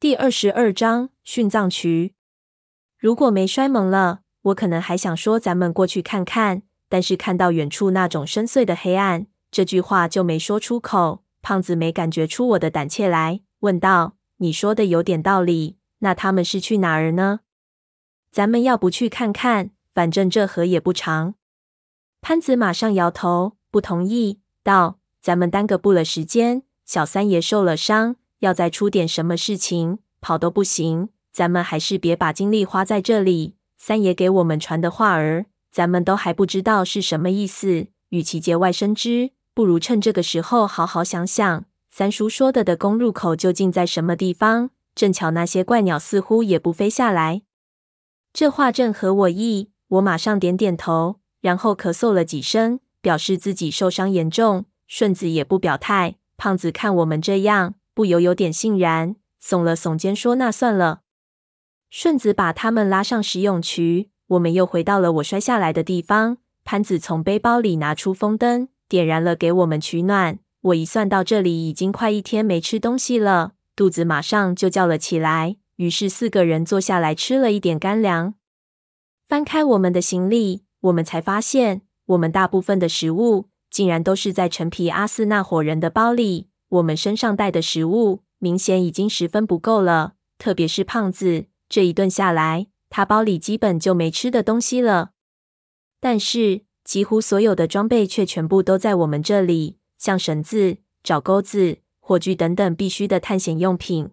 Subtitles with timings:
[0.00, 2.14] 第二十二章殉葬渠。
[2.98, 6.62] 如果没摔懵了，我可能还想说咱们过去看看。
[6.88, 11.22] 但是看到远处那种深邃的黑暗，这句话就没说出口。
[11.42, 17.40] 胖子没感觉出我的胆怯来，问道：“你说的有点道理，那他们是去哪儿呢？
[18.32, 19.68] 咱们要不去看看？
[19.92, 21.34] 反正这河也不长。”
[22.22, 31.08] 潘子马上摇头，不同意，道：“咱们耽搁不了时间，小三爷受了伤。”要再出点什么事情，跑都不行。
[31.32, 33.54] 咱们还是别把精力花在这里。
[33.78, 37.86] 三爷给我们传的话儿，咱们都还不知道是什么意思。
[38.10, 44.70] 与其节外生枝，不如趁这个时候好好想想，三叔说的的公入口究竟在什么地方。
[44.94, 47.42] 正巧那些怪鸟似乎也不飞下来。
[48.32, 54.66] 这话正合我意，我马上点点头，然后咳嗽了几声，表示自己受伤严重。
[54.86, 56.16] 顺子也不表态。
[56.36, 57.74] 胖子看我们这样。
[57.94, 61.00] 不由有点悻然，耸了耸肩说：“那算了。”
[61.90, 66.38] 顺子把他们拉上石涌渠，我们又回到了我摔下来的地方。
[66.62, 70.38] 潘子从背包里拿出风灯，点燃了给我们取暖。
[70.60, 75.56] 我一算到这里已经快一天没吃东西了，肚子马上就叫了起来。
[75.76, 78.34] 于是四个人坐下来吃了一点干粮。
[79.26, 86.49] 翻开我们的行李，我们才发现，我们大部分的食物竟然都是在陈皮阿四那伙人的包里。
[86.70, 95.10] 我们身上带的食物明显已经十分不够了，特别是胖子，这一顿下来，他包里基本就没吃的东西了。
[96.00, 104.10] 但是，几乎所有的装备却全部都在我们这里，像绳子、找钩子、火炬等等必须的探险用品。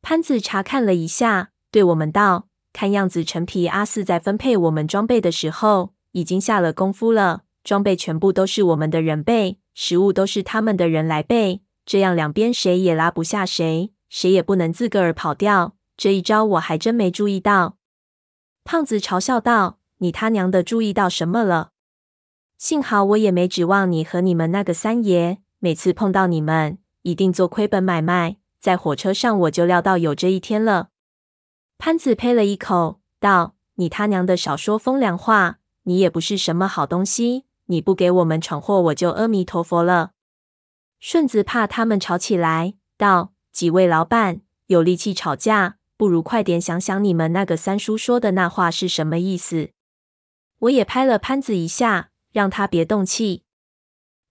[0.00, 7.42] 潘子查看了一下，对我们道：“看样子陈皮阿四在分配我们装备的时候，已经下了功夫了。
[7.68, 15.76] 装备全部都是我们的人备。”食物都是他们的人来备，这样两边谁也拉不下谁，谁也不能自个儿跑掉。
[15.94, 17.76] 这一招我还真没注意到。
[18.64, 21.72] 胖子嘲笑道：“你他娘的注意到什么了？
[22.56, 28.38] 幸好我也没指望你和你们那个三爷，每次碰到你们一定做亏本买卖。
[28.58, 30.88] 在火车上我就料到有这一天了。”
[31.78, 40.10] 潘子呸了一口，道：“你他娘的少说风凉话，你也不是什么好东西。”你不给我们闯祸，我就阿弥陀佛了。
[41.00, 49.70] 顺子怕他们吵起来，道：“几位老板有力气吵架，不如快点想想你们那个三叔说的那话是什么意思。”
[50.60, 53.44] 我也拍了潘子一下，让他别动气。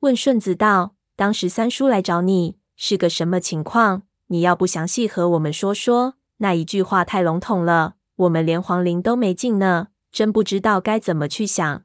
[0.00, 4.02] 问顺子道：“当时三叔来找你是个什么情况？
[4.28, 6.14] 你要不详细和我们说说？
[6.38, 11.84] 那一句话太笼统了，我们连黄陵都没进呢，真不知道该怎么去想。”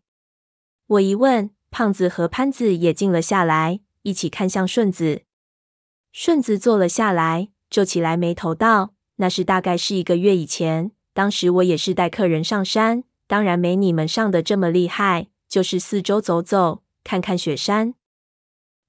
[0.91, 5.22] 我一问，胖子和潘子也静了下来，一起看向顺子。
[6.12, 17.94] 顺子坐了下来，皱起来眉头道：“那是大概是一个月以前，当时我也是带客人上山，当然没你们上的这么厉害，就是四周走走，看看雪山。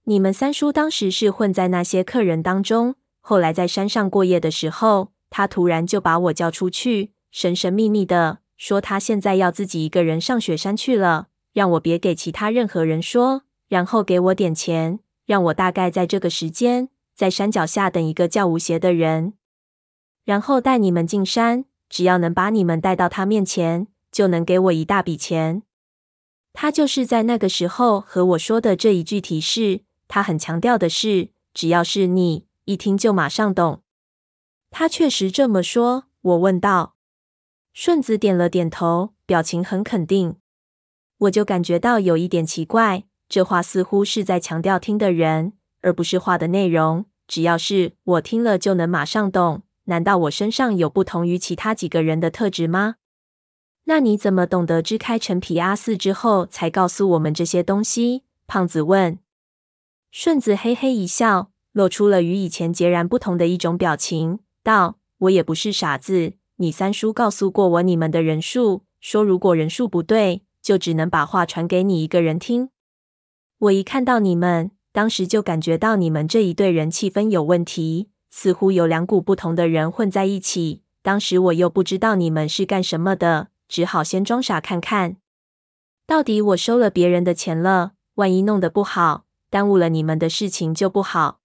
[0.03, 19.35] 你们三叔当时是混在那些客人当中，后来在山上过夜的时候，他突然就把我叫出去，神神秘秘的说他现在要自己一个人上雪山去了。”让我别给其他任何人说，然后给我点钱，让我大概在这个时间在山脚下等一个叫吴邪的人，
[20.25, 25.63] 然后带你们进山，只要能把你们带到他面前，就能给我一大笔钱。
[26.53, 33.83] 他就是在那个时候和我说的这一句提示，他很强调的是，只要是你，一听就马上懂。
[34.71, 36.05] 他确实这么说。
[36.23, 36.95] 我问道，
[37.73, 40.37] 顺子点了点头，表情很肯定。
[41.23, 47.05] 我就感觉到有一点奇怪，这话似乎是在强调听的人，而不是话的内容。
[47.29, 52.97] 只要是我听了就能马上懂，难道我身上有不同于其他几个人的特质吗？
[53.85, 58.25] 那你怎么懂得支开陈皮阿四之后才告诉我们这些东西？
[58.49, 59.19] 胖子问。
[60.11, 72.71] 顺子嘿嘿一笑，露出了与以前截然不同的一种表情，道：“我也不是傻子，你三叔告诉过我你们的人数，说如果人数不对。”就只能把话传给你一个人听。
[73.59, 80.83] 我一看到你们，当时就感觉到你们这一队人气氛有问题，似乎有两股不同的人混在一起。
[81.03, 85.17] 当时我又不知道你们是干什么的，只好先装傻看看。
[86.07, 91.41] 到底我收了别人的钱了，万一弄得不好，耽误了你们的事情就不好。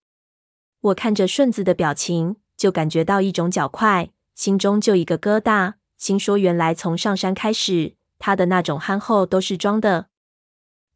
[0.82, 7.97] 我看着顺子的表情，就感觉到一种脚快，心中就一个疙瘩，心说原来从上山开始。
[8.20, 10.08] 他的那种憨厚都是装的，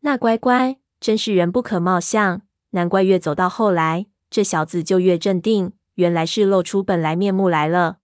[0.01, 2.41] 那乖乖真是人不可貌相，
[2.71, 7.97] 难怪越走到后来，这小子就越镇定，原来是露出本来面目来了。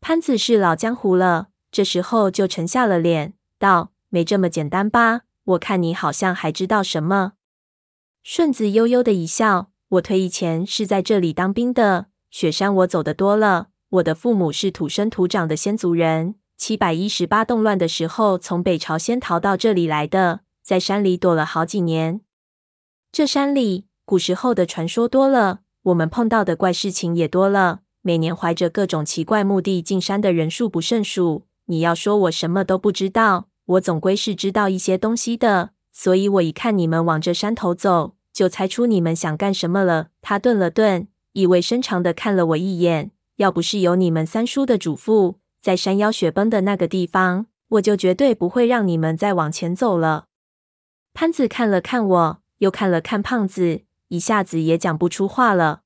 [0.00, 5.22] 潘子是老江湖了，这时候就沉下了脸，道：“没这么简单吧？
[5.44, 7.32] 我看你好像还知道什么。”
[8.22, 13.68] 顺子悠悠的一笑：“我退役前是在这里当兵的，雪山我走的多了。
[13.90, 16.34] 我的父母是土生土长的先族人，
[16.66, 22.22] 七百一十八动乱的时候从北朝鲜逃到这里来的，在山里躲了好几年。
[23.12, 31.44] 这山里古时候的传说多了。”我们碰到的怪事情也多了，每年怀着各种奇怪目的进山的人数不胜数。
[31.66, 35.72] 你要说我什么都不知道，我总归是知道一些东西的。
[35.92, 40.06] 所以我一看你们往这山头走，就猜出你们想干什么了。
[40.22, 43.10] 他顿了顿，意味深长地看了我一眼。
[43.36, 45.34] 要不是有你们三叔的嘱咐，
[45.64, 50.26] 在山腰雪崩的那个地方，我就绝对不会让你们再往前走了。
[51.14, 53.80] 潘子看了看我，又看了看胖子。
[54.08, 55.80] 一下子也讲不出话了，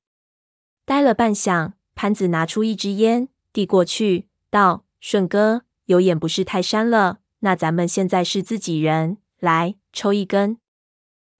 [0.83, 7.19] 呆了半晌，潘子拿出一支烟递过去，道：“顺哥，有眼不识泰山了。
[7.39, 10.57] 那咱们现在是自己人，来抽一根。”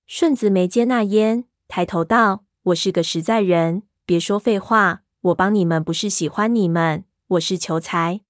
[0.07, 5.01] 顺子没接那烟，抬头道：“我是个实在人，别说废话。
[5.19, 8.21] 我帮你们不是喜欢你们，我是求财。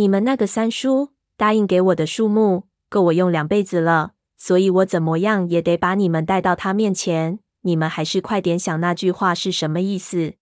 [0.00, 10.36] 你们那个三叔答应给我的数目，够我用两辈子了，所以我怎么样也得把你们带到他面前。”你们还是快点想那句话是什么意思？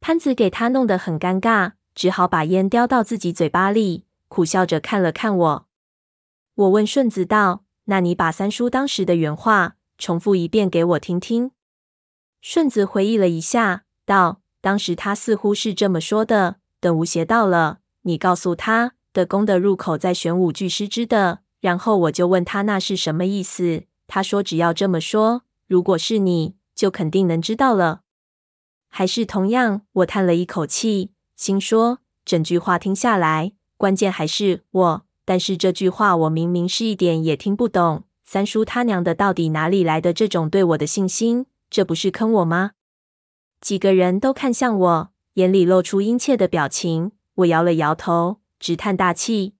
[0.00, 5.66] 潘子给他弄得很尴尬，只好把烟叼到自己嘴巴里，苦笑着看了看我。
[6.54, 11.50] 我问顺子道：“那你把三叔当时的原话重复一遍给我听听。”
[12.40, 21.40] 顺子回忆了一下，道：“当时他似乎是这么说的：等吴邪到了，你告诉他的宫的入口在玄武巨狮之的。
[21.60, 28.00] 然后我就问他那是什么意思，他说只要这么说。”如果是你，就肯定能知道了。
[28.88, 35.02] 还是同样，我叹了一口气，心说整句话听下来，关键还是我。
[35.24, 38.02] 但是这句话我明明是一点也听不懂。
[38.24, 41.46] 三叔他娘的，到底哪里来的这种对我的信心？
[41.68, 42.72] 这不是坑我吗？
[43.60, 47.12] 几个人都看向我，眼里露出殷切的表情。
[47.34, 49.54] 我摇了摇头，直叹大气。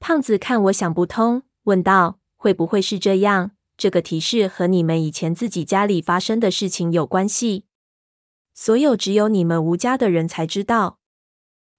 [0.00, 7.64] 胖子看我想不通，问道：“会不会是这样？”这个提示和你们以前自己家里发生的事情有关系，
[8.54, 10.98] 所有只有你们吴家的人才知道。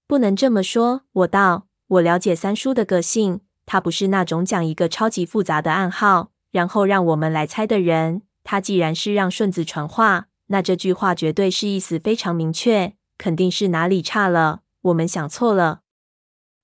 [0.06, 8.20] 不能这么说，我道，我了解三叔的个性，他不是那种讲一个超级复杂的暗号，然后让我们来猜的人。
[8.44, 15.82] 他既然是让顺子传话，那这句话绝对是意思非常明确，肯定是哪里差了，我们想错了。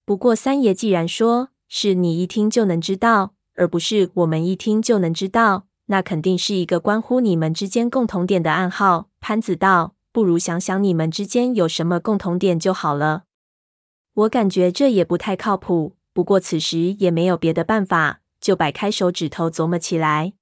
[0.04, 3.34] 不过三爷既然说是你一听就能知道。
[3.54, 9.10] 而不是我们一听就能知道，那肯定是一个关乎你们之间共同点的暗号。
[9.20, 13.24] 潘子道：“不如想想你们之间有什么共同点就好了。”
[14.24, 20.32] 我感觉这也不太靠谱，不过此时也没有别的办法，就摆开手指头琢磨起来。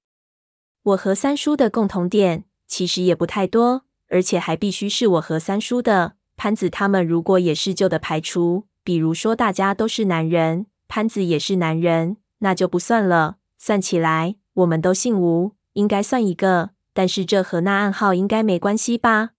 [0.83, 6.13] 我和三叔的共同点其实也不太多，而且还必须是我和三叔的。
[6.43, 12.17] 潘子他们如果也是旧的排除，比如说大家都是男人，潘子也是男人。
[12.39, 13.35] 那就不算了。
[13.59, 16.71] 算起来，我们都姓吴，应该算一个。
[16.93, 19.33] 但是这和那暗号应该没关系吧？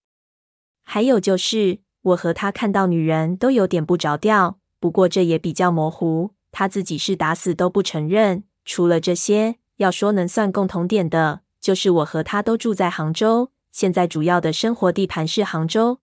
[0.84, 4.61] 还有就是，我和他看到女人都有点不着调。
[4.78, 8.44] 不过这也比较模糊，他自己是打死都不承认。
[8.64, 15.99] 除了这些，要说能算共同点的，就是我和他都住在杭州，现在主要的生活地盘是杭州。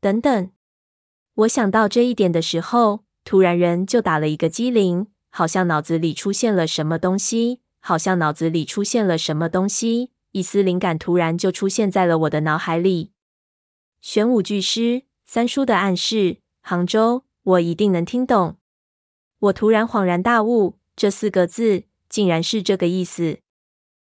[0.00, 0.50] 等等，
[1.34, 5.08] 我想到这一点的时候，突然人就打了一个激灵。
[5.28, 13.12] 好像脑子里出现了什么东西，好像脑子里出现了什么东西，一丝灵感突然就出现在了我的脑海里。
[14.00, 18.56] 玄武巨师，三叔的暗示，杭州，我一定能听懂。
[19.40, 23.40] 我突然恍然大悟，这四个字竟然是这个意思。